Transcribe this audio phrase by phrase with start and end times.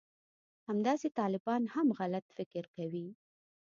[0.69, 3.07] همداسې طالبان هم غلط فکر کوي